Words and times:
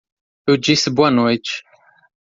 Eu 0.47 0.57
disse 0.57 0.89
boa 0.89 1.11
noite. 1.11 1.63